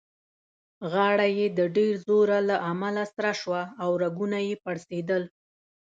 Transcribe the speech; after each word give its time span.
غاړه 0.91 1.27
يې 1.37 1.47
د 1.57 1.59
ډېر 1.75 1.93
زوره 2.05 2.39
له 2.49 2.55
امله 2.71 3.03
سره 3.13 3.31
شوه 3.41 3.63
او 3.83 3.89
رګونه 4.03 4.37
يې 4.47 4.55
پړسېدل. 4.63 5.23